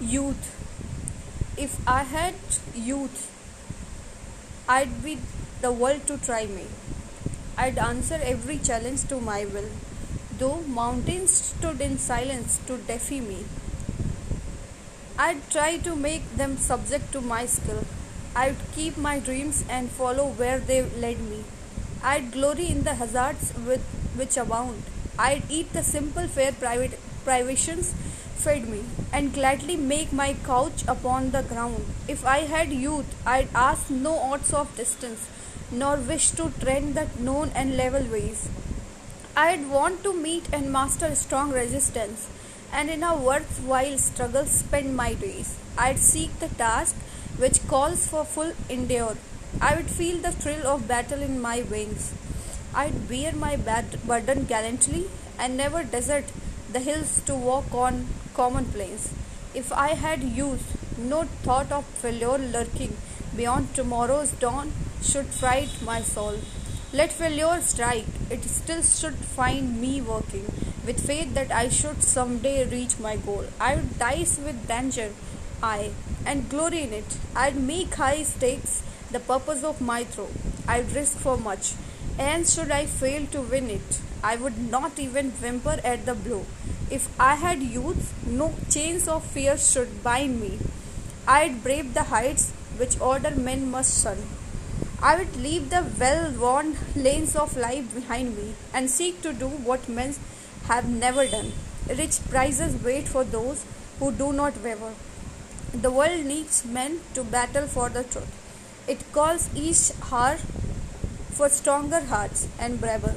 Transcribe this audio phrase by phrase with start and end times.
[0.00, 0.54] Youth.
[1.56, 2.36] If I had
[2.72, 3.32] youth,
[4.68, 5.18] I'd be
[5.60, 6.66] the world to try me.
[7.56, 9.68] I'd answer every challenge to my will,
[10.38, 13.44] though mountains stood in silence to defy me.
[15.18, 17.84] I'd try to make them subject to my skill.
[18.36, 21.42] I'd keep my dreams and follow where they led me.
[22.04, 23.82] I'd glory in the hazards with
[24.14, 24.80] which abound.
[25.18, 27.94] I'd eat the simple fare private privations
[28.38, 31.84] fed me, and gladly make my couch upon the ground.
[32.06, 35.28] If I had youth, I'd ask no odds of distance,
[35.70, 38.48] nor wish to tread the known and level ways.
[39.36, 42.28] I'd want to meet and master strong resistance,
[42.72, 45.56] and in a worthwhile struggle spend my days.
[45.76, 46.96] I'd seek the task
[47.38, 49.16] which calls for full endure.
[49.60, 52.12] I would feel the thrill of battle in my veins.
[52.74, 55.06] I'd bear my bad burden gallantly
[55.38, 56.24] and never desert
[56.78, 59.12] the hills to walk on common plains.
[59.52, 62.96] If I had youth, no thought of failure lurking
[63.36, 64.70] beyond tomorrow's dawn
[65.02, 66.36] should fright my soul.
[66.92, 70.46] Let failure strike, it still should find me working
[70.86, 73.46] with faith that I should someday reach my goal.
[73.58, 75.10] I would dice with danger,
[75.60, 75.90] I,
[76.24, 77.18] and glory in it.
[77.34, 80.28] I'd make high stakes the purpose of my throw.
[80.68, 81.72] I'd risk for much,
[82.18, 86.44] and should I fail to win it, I would not even whimper at the blow.
[86.90, 90.58] If I had youth, no chains of fear should bind me.
[91.26, 94.18] I'd brave the heights which order men must shun.
[95.00, 99.48] I would leave the well worn lanes of life behind me and seek to do
[99.48, 100.14] what men
[100.64, 101.52] have never done.
[101.88, 103.64] Rich prizes wait for those
[103.98, 104.94] who do not waver.
[105.72, 108.34] The world needs men to battle for the truth.
[108.88, 110.38] It calls each hour
[111.30, 113.14] for stronger hearts and braver.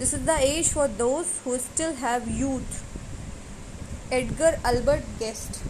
[0.00, 2.76] This is the age for those who still have youth.
[4.10, 5.60] Edgar Albert Guest